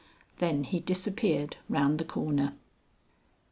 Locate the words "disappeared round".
0.79-1.99